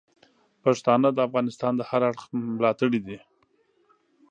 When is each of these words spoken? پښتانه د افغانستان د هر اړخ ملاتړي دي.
پښتانه 0.63 1.09
د 1.13 1.19
افغانستان 1.27 1.73
د 1.77 1.81
هر 1.89 2.01
اړخ 2.09 2.23
ملاتړي 2.57 2.99
دي. 3.07 3.19